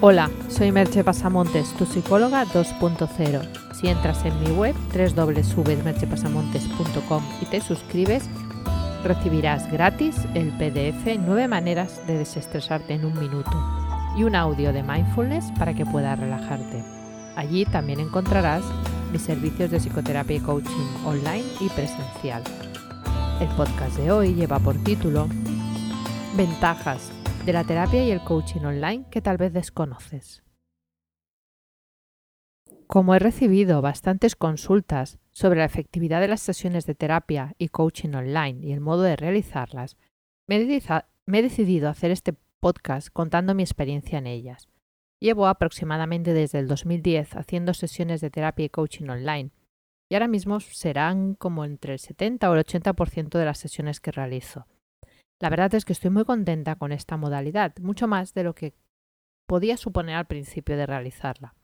Hola, 0.00 0.30
soy 0.46 0.70
Merche 0.70 1.02
Pasamontes, 1.02 1.74
tu 1.74 1.84
psicóloga 1.84 2.44
2.0. 2.44 3.74
Si 3.74 3.88
entras 3.88 4.24
en 4.24 4.38
mi 4.38 4.52
web 4.52 4.76
www.merchepasamontes.com 4.94 7.24
y 7.42 7.46
te 7.46 7.60
suscribes, 7.60 8.30
recibirás 9.02 9.68
gratis 9.72 10.14
el 10.34 10.52
PDF 10.52 11.18
9 11.18 11.48
maneras 11.48 12.00
de 12.06 12.16
desestresarte 12.16 12.94
en 12.94 13.06
un 13.06 13.18
minuto 13.18 13.50
y 14.16 14.22
un 14.22 14.36
audio 14.36 14.72
de 14.72 14.84
mindfulness 14.84 15.46
para 15.58 15.74
que 15.74 15.84
puedas 15.84 16.16
relajarte. 16.16 16.84
Allí 17.34 17.64
también 17.64 17.98
encontrarás 17.98 18.62
mis 19.10 19.22
servicios 19.22 19.72
de 19.72 19.80
psicoterapia 19.80 20.36
y 20.36 20.40
coaching 20.40 20.86
online 21.06 21.42
y 21.58 21.68
presencial. 21.70 22.44
El 23.40 23.48
podcast 23.48 23.96
de 23.96 24.12
hoy 24.12 24.34
lleva 24.34 24.60
por 24.60 24.76
título 24.84 25.26
Ventajas 26.36 27.10
de 27.44 27.52
la 27.52 27.64
terapia 27.64 28.04
y 28.04 28.10
el 28.10 28.22
coaching 28.22 28.60
online 28.60 29.06
que 29.10 29.22
tal 29.22 29.36
vez 29.36 29.52
desconoces. 29.52 30.42
Como 32.86 33.14
he 33.14 33.18
recibido 33.18 33.82
bastantes 33.82 34.34
consultas 34.34 35.18
sobre 35.30 35.58
la 35.58 35.66
efectividad 35.66 36.20
de 36.20 36.28
las 36.28 36.40
sesiones 36.40 36.86
de 36.86 36.94
terapia 36.94 37.54
y 37.58 37.68
coaching 37.68 38.14
online 38.14 38.66
y 38.66 38.72
el 38.72 38.80
modo 38.80 39.02
de 39.02 39.16
realizarlas, 39.16 39.96
me 40.46 40.56
he, 40.56 41.42
decidido 41.42 41.90
hacer 41.90 42.10
este 42.10 42.34
podcast 42.60 43.08
contando 43.12 43.54
mi 43.54 43.62
experiencia 43.62 44.18
en 44.18 44.26
ellas. 44.26 44.68
Llevo 45.20 45.46
aproximadamente 45.46 46.32
desde 46.32 46.60
el 46.60 46.68
2010 46.68 47.36
haciendo 47.36 47.74
sesiones 47.74 48.20
de 48.20 48.30
terapia 48.30 48.64
y 48.64 48.70
coaching 48.70 49.08
online 49.08 49.50
y 50.08 50.14
ahora 50.14 50.28
mismo 50.28 50.60
serán 50.60 51.34
como 51.34 51.66
entre 51.66 51.92
el 51.92 51.98
70 51.98 52.50
o 52.50 52.54
el 52.54 52.64
80% 52.64 53.38
de 53.38 53.44
las 53.44 53.58
sesiones 53.58 54.00
que 54.00 54.12
realizo. 54.12 54.66
La 55.40 55.50
verdad 55.50 55.74
es 55.74 55.84
que 55.84 55.92
estoy 55.92 56.10
muy 56.10 56.24
contenta 56.24 56.76
con 56.76 56.92
esta 56.92 57.16
modalidad, 57.16 57.76
mucho 57.78 58.08
más 58.08 58.34
de 58.34 58.42
lo 58.42 58.54
que 58.54 58.74
podía 59.46 59.76
suponer 59.76 60.16
al 60.16 60.26
principio 60.26 60.76
de 60.76 60.86
realizarla. 60.86 61.54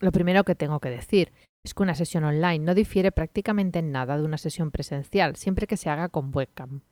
Lo 0.00 0.12
primero 0.12 0.44
que 0.44 0.54
tengo 0.54 0.80
que 0.80 0.90
decir 0.90 1.32
es 1.64 1.74
que 1.74 1.82
una 1.82 1.94
sesión 1.94 2.24
online 2.24 2.58
no 2.58 2.74
difiere 2.74 3.12
prácticamente 3.12 3.78
en 3.78 3.92
nada 3.92 4.16
de 4.16 4.24
una 4.24 4.38
sesión 4.38 4.70
presencial, 4.70 5.36
siempre 5.36 5.66
que 5.66 5.76
se 5.76 5.90
haga 5.90 6.08
con 6.08 6.34
webcam. 6.34 6.82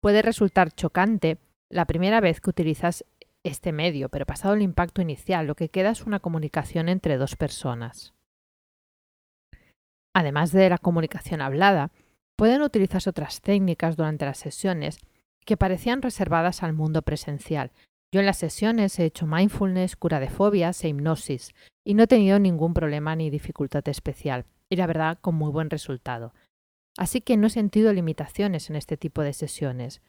Puede 0.00 0.22
resultar 0.22 0.72
chocante 0.72 1.38
la 1.70 1.84
primera 1.84 2.20
vez 2.20 2.40
que 2.40 2.50
utilizas 2.50 3.04
este 3.44 3.72
medio, 3.72 4.08
pero 4.08 4.26
pasado 4.26 4.54
el 4.54 4.62
impacto 4.62 5.02
inicial, 5.02 5.46
lo 5.46 5.54
que 5.54 5.68
queda 5.68 5.90
es 5.90 6.02
una 6.02 6.20
comunicación 6.20 6.88
entre 6.88 7.16
dos 7.16 7.36
personas. 7.36 8.14
Además 10.14 10.52
de 10.52 10.68
la 10.70 10.78
comunicación 10.78 11.42
hablada, 11.42 11.90
Pueden 12.36 12.60
utilizarse 12.60 13.08
otras 13.08 13.40
técnicas 13.40 13.96
durante 13.96 14.26
las 14.26 14.38
sesiones 14.38 14.98
que 15.46 15.56
parecían 15.56 16.02
reservadas 16.02 16.62
al 16.62 16.74
mundo 16.74 17.00
presencial. 17.00 17.72
Yo 18.12 18.20
en 18.20 18.26
las 18.26 18.36
sesiones 18.36 18.98
he 18.98 19.06
hecho 19.06 19.26
mindfulness, 19.26 19.96
cura 19.96 20.20
de 20.20 20.28
fobias 20.28 20.84
e 20.84 20.88
hipnosis 20.88 21.54
y 21.84 21.94
no 21.94 22.02
he 22.02 22.06
tenido 22.06 22.38
ningún 22.38 22.74
problema 22.74 23.16
ni 23.16 23.30
dificultad 23.30 23.88
especial, 23.88 24.44
y 24.68 24.76
la 24.76 24.86
verdad 24.86 25.18
con 25.20 25.34
muy 25.34 25.50
buen 25.50 25.70
resultado. 25.70 26.34
Así 26.98 27.20
que 27.20 27.36
no 27.36 27.46
he 27.46 27.50
sentido 27.50 27.92
limitaciones 27.92 28.70
en 28.70 28.76
este 28.76 28.96
tipo 28.96 29.22
de 29.22 29.32
sesiones. 29.32 30.02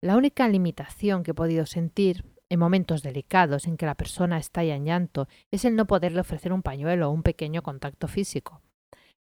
La 0.00 0.16
única 0.16 0.48
limitación 0.48 1.22
que 1.22 1.32
he 1.32 1.34
podido 1.34 1.66
sentir 1.66 2.24
en 2.48 2.58
momentos 2.58 3.02
delicados 3.02 3.66
en 3.66 3.76
que 3.76 3.86
la 3.86 3.94
persona 3.94 4.38
está 4.38 4.64
en 4.64 4.84
llanto 4.84 5.28
es 5.50 5.64
el 5.64 5.76
no 5.76 5.86
poderle 5.86 6.20
ofrecer 6.20 6.52
un 6.52 6.62
pañuelo 6.62 7.08
o 7.08 7.12
un 7.12 7.22
pequeño 7.22 7.62
contacto 7.62 8.08
físico. 8.08 8.60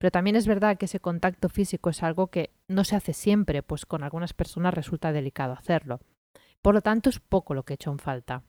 Pero 0.06 0.12
también 0.12 0.36
es 0.36 0.46
verdad 0.46 0.78
que 0.78 0.84
ese 0.84 1.00
contacto 1.00 1.48
físico 1.48 1.90
es 1.90 2.04
algo 2.04 2.28
que 2.28 2.52
no 2.68 2.84
se 2.84 2.94
hace 2.94 3.12
siempre, 3.12 3.64
pues 3.64 3.86
con 3.86 4.04
algunas 4.04 4.34
personas 4.34 4.72
resulta 4.72 5.10
delicado 5.10 5.52
hacerlo. 5.52 5.98
Por 6.62 6.76
lo 6.76 6.80
tanto, 6.80 7.10
es 7.10 7.18
poco 7.18 7.54
lo 7.54 7.64
que 7.64 7.72
he 7.72 7.74
hecho 7.74 7.90
en 7.90 7.98
falta. 7.98 8.44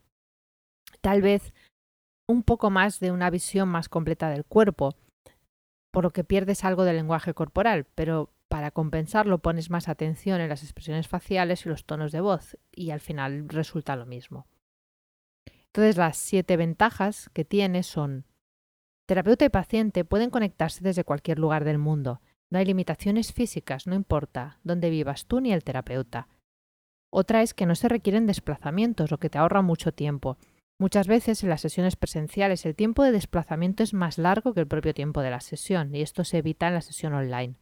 Tal 1.02 1.24
vez 1.24 1.56
un 2.28 2.44
poco 2.44 2.70
más 2.70 3.00
de 3.00 3.12
una 3.12 3.32
visión 3.32 3.70
más 3.70 3.90
completa 3.90 4.30
del 4.30 4.46
cuerpo, 4.46 4.94
por 5.90 6.04
lo 6.04 6.12
que 6.12 6.24
pierdes 6.24 6.64
algo 6.64 6.84
del 6.84 6.98
lenguaje 6.98 7.34
corporal, 7.34 7.88
pero 7.96 8.32
para 8.50 8.70
compensarlo 8.70 9.40
pones 9.40 9.72
más 9.72 9.90
atención 9.90 10.42
en 10.42 10.50
las 10.50 10.62
expresiones 10.62 11.08
faciales 11.08 11.66
y 11.66 11.70
los 11.70 11.86
tonos 11.86 12.12
de 12.12 12.22
voz, 12.22 12.56
y 12.72 12.92
al 12.92 13.00
final 13.00 13.50
resulta 13.50 13.96
lo 13.96 14.06
mismo. 14.06 14.46
Entonces, 15.74 15.98
las 15.98 16.18
siete 16.18 16.56
ventajas 16.56 17.32
que 17.34 17.46
tiene 17.46 17.82
son 17.82 18.26
Terapeuta 19.08 19.46
y 19.46 19.50
paciente 19.50 20.04
pueden 20.04 20.30
conectarse 20.30 20.84
desde 20.84 21.06
cualquier 21.06 21.40
lugar 21.40 21.64
del 21.64 21.78
mundo. 21.78 22.20
No 22.52 22.60
hay 22.60 22.66
limitaciones 22.66 23.32
físicas, 23.32 23.88
no 23.88 23.96
importa 23.96 24.60
dónde 24.64 24.90
vivas 24.90 25.28
tú 25.28 25.40
ni 25.40 25.54
el 25.54 25.64
terapeuta. 25.64 26.28
Otra 27.10 27.42
es 27.42 27.54
que 27.54 27.66
no 27.66 27.76
se 27.76 27.88
requieren 27.88 28.26
desplazamientos, 28.26 29.10
lo 29.10 29.18
que 29.18 29.30
te 29.30 29.38
ahorra 29.38 29.62
mucho 29.62 29.94
tiempo. 29.94 30.38
Muchas 30.78 31.08
veces 31.08 31.42
en 31.42 31.50
las 31.50 31.62
sesiones 31.62 31.96
presenciales 31.96 32.66
el 32.66 32.76
tiempo 32.76 33.02
de 33.02 33.14
desplazamiento 33.14 33.82
es 33.82 33.94
más 33.94 34.18
largo 34.18 34.54
que 34.54 34.60
el 34.60 34.68
propio 34.68 34.94
tiempo 34.94 35.22
de 35.22 35.32
la 35.32 35.40
sesión, 35.40 35.96
y 35.96 36.02
esto 36.02 36.26
se 36.26 36.40
evita 36.40 36.68
en 36.68 36.74
la 36.74 36.82
sesión 36.82 37.14
online. 37.14 37.56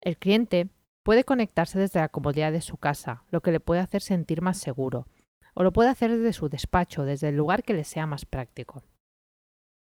El 0.00 0.16
cliente 0.16 0.70
puede 1.02 1.24
conectarse 1.24 1.78
desde 1.78 2.00
la 2.00 2.08
comodidad 2.08 2.52
de 2.52 2.62
su 2.62 2.78
casa, 2.78 3.24
lo 3.30 3.42
que 3.42 3.52
le 3.52 3.60
puede 3.60 3.82
hacer 3.82 4.00
sentir 4.00 4.40
más 4.40 4.56
seguro, 4.56 5.08
o 5.52 5.62
lo 5.62 5.74
puede 5.74 5.90
hacer 5.90 6.10
desde 6.10 6.32
su 6.32 6.48
despacho, 6.48 7.04
desde 7.04 7.28
el 7.28 7.36
lugar 7.36 7.64
que 7.64 7.74
le 7.74 7.84
sea 7.84 8.06
más 8.06 8.24
práctico. 8.24 8.82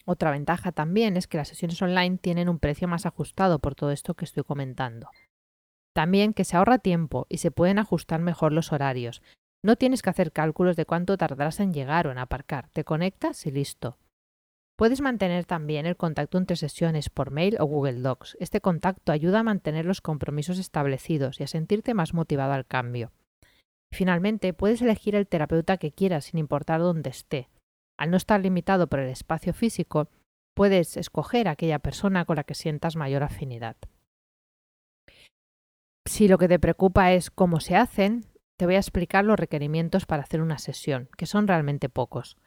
Otra 0.04 0.30
ventaja 0.30 0.72
también 0.72 1.16
es 1.16 1.26
que 1.26 1.38
las 1.38 1.48
sesiones 1.48 1.80
online 1.82 2.18
tienen 2.18 2.48
un 2.48 2.58
precio 2.58 2.88
más 2.88 3.06
ajustado 3.06 3.58
por 3.58 3.74
todo 3.74 3.90
esto 3.90 4.14
que 4.14 4.24
estoy 4.24 4.44
comentando. 4.44 5.10
También 5.94 6.32
que 6.32 6.44
se 6.44 6.56
ahorra 6.56 6.78
tiempo 6.78 7.26
y 7.28 7.38
se 7.38 7.50
pueden 7.50 7.78
ajustar 7.78 8.20
mejor 8.20 8.52
los 8.52 8.72
horarios. 8.72 9.22
No 9.62 9.76
tienes 9.76 10.02
que 10.02 10.10
hacer 10.10 10.32
cálculos 10.32 10.76
de 10.76 10.86
cuánto 10.86 11.16
tardarás 11.16 11.60
en 11.60 11.72
llegar 11.72 12.06
o 12.06 12.12
en 12.12 12.18
aparcar. 12.18 12.70
Te 12.70 12.84
conectas 12.84 13.44
y 13.46 13.50
listo. 13.50 13.98
Puedes 14.78 15.02
mantener 15.02 15.44
también 15.44 15.84
el 15.84 15.98
contacto 15.98 16.38
entre 16.38 16.56
sesiones 16.56 17.10
por 17.10 17.30
mail 17.30 17.56
o 17.60 17.66
Google 17.66 18.00
Docs. 18.00 18.38
Este 18.40 18.62
contacto 18.62 19.12
ayuda 19.12 19.40
a 19.40 19.42
mantener 19.42 19.84
los 19.84 20.00
compromisos 20.00 20.58
establecidos 20.58 21.38
y 21.38 21.42
a 21.42 21.48
sentirte 21.48 21.92
más 21.92 22.14
motivado 22.14 22.54
al 22.54 22.64
cambio. 22.64 23.12
Finalmente, 23.92 24.54
puedes 24.54 24.80
elegir 24.80 25.16
el 25.16 25.26
terapeuta 25.26 25.76
que 25.76 25.92
quieras 25.92 26.26
sin 26.26 26.38
importar 26.38 26.80
dónde 26.80 27.10
esté. 27.10 27.50
Al 28.00 28.10
no 28.10 28.16
estar 28.16 28.40
limitado 28.40 28.86
por 28.86 28.98
el 29.00 29.10
espacio 29.10 29.52
físico, 29.52 30.08
puedes 30.56 30.96
escoger 30.96 31.48
a 31.48 31.50
aquella 31.50 31.80
persona 31.80 32.24
con 32.24 32.36
la 32.36 32.44
que 32.44 32.54
sientas 32.54 32.96
mayor 32.96 33.22
afinidad. 33.22 33.76
Si 36.08 36.26
lo 36.26 36.38
que 36.38 36.48
te 36.48 36.58
preocupa 36.58 37.12
es 37.12 37.30
cómo 37.30 37.60
se 37.60 37.76
hacen, 37.76 38.24
te 38.58 38.64
voy 38.64 38.76
a 38.76 38.78
explicar 38.78 39.26
los 39.26 39.38
requerimientos 39.38 40.06
para 40.06 40.22
hacer 40.22 40.40
una 40.40 40.56
sesión, 40.56 41.10
que 41.18 41.26
son 41.26 41.46
realmente 41.46 41.90
pocos. 41.90 42.38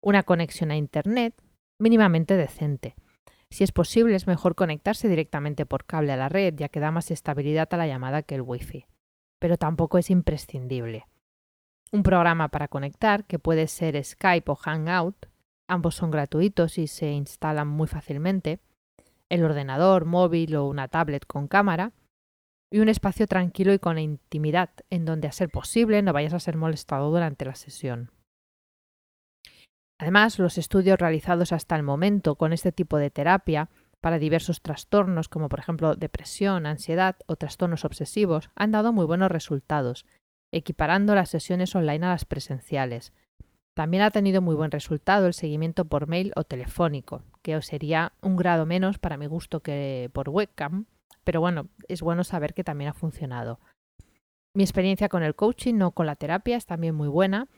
Una 0.00 0.22
conexión 0.22 0.70
a 0.70 0.76
Internet 0.76 1.34
mínimamente 1.80 2.36
decente. 2.36 2.94
Si 3.50 3.64
es 3.64 3.72
posible, 3.72 4.14
es 4.14 4.28
mejor 4.28 4.54
conectarse 4.54 5.08
directamente 5.08 5.66
por 5.66 5.86
cable 5.86 6.12
a 6.12 6.16
la 6.16 6.28
red, 6.28 6.54
ya 6.54 6.68
que 6.68 6.78
da 6.78 6.92
más 6.92 7.10
estabilidad 7.10 7.68
a 7.74 7.76
la 7.76 7.88
llamada 7.88 8.22
que 8.22 8.36
el 8.36 8.42
Wi-Fi. 8.42 8.86
Pero 9.40 9.56
tampoco 9.56 9.98
es 9.98 10.08
imprescindible 10.08 11.06
un 11.92 12.02
programa 12.02 12.48
para 12.48 12.68
conectar 12.68 13.24
que 13.24 13.38
puede 13.38 13.66
ser 13.66 14.02
Skype 14.02 14.50
o 14.50 14.56
Hangout. 14.56 15.26
Ambos 15.68 15.94
son 15.94 16.10
gratuitos 16.10 16.78
y 16.78 16.86
se 16.86 17.10
instalan 17.12 17.68
muy 17.68 17.86
fácilmente. 17.86 18.60
El 19.28 19.44
ordenador, 19.44 20.04
móvil 20.04 20.56
o 20.56 20.66
una 20.66 20.88
tablet 20.88 21.26
con 21.26 21.48
cámara. 21.48 21.92
Y 22.72 22.78
un 22.78 22.88
espacio 22.88 23.26
tranquilo 23.26 23.72
y 23.72 23.80
con 23.80 23.98
intimidad, 23.98 24.70
en 24.90 25.04
donde 25.04 25.26
a 25.26 25.32
ser 25.32 25.48
posible 25.48 26.02
no 26.02 26.12
vayas 26.12 26.34
a 26.34 26.40
ser 26.40 26.56
molestado 26.56 27.10
durante 27.10 27.44
la 27.44 27.56
sesión. 27.56 28.12
Además, 29.98 30.38
los 30.38 30.56
estudios 30.56 30.98
realizados 30.98 31.52
hasta 31.52 31.74
el 31.74 31.82
momento 31.82 32.36
con 32.36 32.52
este 32.52 32.70
tipo 32.70 32.96
de 32.96 33.10
terapia 33.10 33.68
para 34.00 34.18
diversos 34.18 34.62
trastornos 34.62 35.28
como 35.28 35.48
por 35.48 35.58
ejemplo 35.58 35.94
depresión, 35.94 36.64
ansiedad 36.64 37.16
o 37.26 37.36
trastornos 37.36 37.84
obsesivos 37.84 38.50
han 38.54 38.70
dado 38.70 38.92
muy 38.92 39.04
buenos 39.04 39.30
resultados 39.30 40.06
equiparando 40.52 41.14
las 41.14 41.30
sesiones 41.30 41.74
online 41.74 42.06
a 42.06 42.10
las 42.10 42.24
presenciales. 42.24 43.12
También 43.74 44.02
ha 44.02 44.10
tenido 44.10 44.42
muy 44.42 44.54
buen 44.54 44.70
resultado 44.70 45.26
el 45.26 45.34
seguimiento 45.34 45.84
por 45.84 46.06
mail 46.06 46.32
o 46.36 46.44
telefónico, 46.44 47.22
que 47.42 47.60
sería 47.62 48.12
un 48.20 48.36
grado 48.36 48.66
menos 48.66 48.98
para 48.98 49.16
mi 49.16 49.26
gusto 49.26 49.60
que 49.60 50.10
por 50.12 50.28
webcam, 50.28 50.86
pero 51.24 51.40
bueno, 51.40 51.68
es 51.88 52.02
bueno 52.02 52.24
saber 52.24 52.54
que 52.54 52.64
también 52.64 52.90
ha 52.90 52.94
funcionado. 52.94 53.60
Mi 54.54 54.64
experiencia 54.64 55.08
con 55.08 55.22
el 55.22 55.36
coaching, 55.36 55.74
no 55.74 55.92
con 55.92 56.06
la 56.06 56.16
terapia, 56.16 56.56
es 56.56 56.66
también 56.66 56.94
muy 56.94 57.08
buena. 57.08 57.48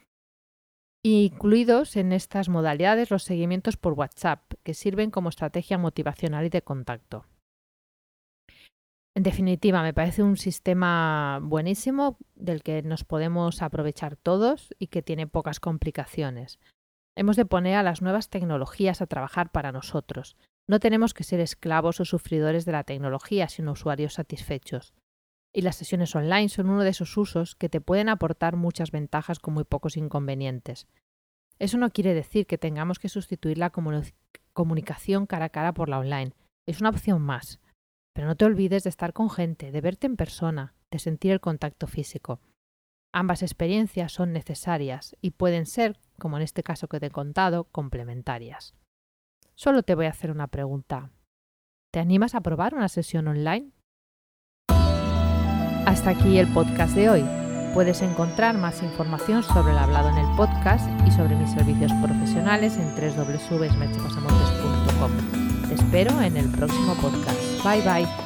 Incluidos 1.03 1.97
en 1.97 2.13
estas 2.13 2.49
modalidades 2.49 3.11
los 3.11 3.25
seguimientos 3.25 3.77
por 3.77 3.95
WhatsApp, 3.95 4.43
que 4.63 4.75
sirven 4.75 5.11
como 5.11 5.31
estrategia 5.31 5.79
motivacional 5.79 6.45
y 6.45 6.51
de 6.51 6.63
contacto. 6.63 7.25
En 9.15 9.23
definitiva, 9.23 9.83
me 9.83 9.93
parece 9.93 10.23
un 10.23 10.39
sistema 10.39 11.39
buenísimo 11.43 12.17
del 12.35 12.63
que 12.63 12.83
nos 12.83 13.05
podemos 13.05 13.61
aprovechar 13.61 14.17
todos 14.17 14.75
y 14.79 14.87
que 14.87 15.03
tiene 15.03 15.27
pocas 15.27 15.61
complicaciones. 15.61 16.59
Hemos 17.15 17.37
de 17.37 17.45
poner 17.45 17.77
a 17.77 17.83
las 17.83 18.01
nuevas 18.01 18.31
tecnologías 18.31 19.03
a 19.03 19.07
trabajar 19.07 19.53
para 19.53 19.71
nosotros. 19.71 20.37
No 20.67 20.81
tenemos 20.81 21.13
que 21.13 21.25
ser 21.25 21.41
esclavos 21.41 22.01
o 22.01 22.07
sufridores 22.07 22.65
de 22.65 22.73
la 22.73 22.85
tecnología, 22.85 23.49
sino 23.49 23.73
usuarios 23.73 24.15
satisfechos. 24.15 24.95
Y 25.53 25.61
las 25.61 25.77
sesiones 25.77 26.17
online 26.17 26.49
son 26.49 26.71
uno 26.71 26.83
de 26.83 26.89
esos 26.89 27.15
usos 27.19 27.55
que 27.55 27.69
te 27.69 27.83
pueden 27.83 28.09
aportar 28.09 28.57
muchas 28.57 28.91
ventajas 28.91 29.39
con 29.39 29.53
muy 29.53 29.65
pocos 29.65 29.99
inconvenientes. 29.99 30.87
Eso 31.59 31.77
no 31.77 31.91
quiere 31.91 32.15
decir 32.15 32.47
que 32.47 32.57
tengamos 32.57 32.99
que 32.99 33.11
sustituir 33.11 33.59
la 33.59 33.71
comunicación 34.55 35.27
cara 35.27 35.45
a 35.47 35.51
cara 35.51 35.75
por 35.75 35.91
la 35.91 35.99
online. 35.99 36.33
Es 36.65 36.81
una 36.81 36.89
opción 36.89 37.21
más. 37.21 37.61
Pero 38.15 38.27
no 38.27 38.37
te 38.37 38.45
olvides 38.45 38.85
de 38.85 38.91
estar 38.91 39.13
con 39.13 39.31
gente, 39.31 39.73
de 39.73 39.81
verte 39.81 40.07
en 40.07 40.17
persona, 40.17 40.75
de 40.91 40.99
sentir 40.99 41.33
el 41.33 41.41
contacto 41.41 41.87
físico. 41.87 42.41
Ambas 43.13 43.43
experiencias 43.43 44.13
son 44.13 44.33
necesarias 44.33 45.17
y 45.21 45.33
pueden 45.33 45.67
ser, 45.67 45.99
como 46.19 46.37
en 46.37 46.43
este 46.43 46.63
caso 46.63 46.89
que 46.89 47.01
te 47.01 47.07
he 47.07 47.11
contado, 47.11 47.65
complementarias. 47.65 48.75
Solo 49.55 49.83
te 49.83 49.95
voy 49.95 50.07
a 50.07 50.11
hacer 50.11 50.31
una 50.31 50.47
pregunta. 50.47 51.11
¿Te 51.93 52.01
animas 52.01 52.35
a 52.35 52.41
probar 52.41 52.75
una 52.75 52.89
sesión 52.89 53.29
online? 53.29 53.73
Hasta 55.87 56.11
aquí 56.11 56.39
el 56.39 56.53
podcast 56.53 56.95
de 56.95 57.11
hoy. 57.11 57.25
Puedes 57.75 58.03
encontrar 58.03 58.57
más 58.57 58.83
información 58.83 59.43
sobre 59.43 59.73
el 59.73 59.79
hablado 59.79 60.11
en 60.11 60.19
el 60.19 60.37
podcast 60.37 60.89
y 61.07 61.11
sobre 61.11 61.35
mis 61.37 61.51
servicios 61.51 61.91
profesionales 62.03 62.79
en 62.79 62.95
www.merchepasamontes.com. 62.95 65.69
Te 65.69 65.75
espero 65.75 66.23
en 66.23 66.37
el 66.37 66.49
próximo 66.51 66.95
podcast. 67.01 67.52
Bye 67.63 67.81
bye. 67.81 68.22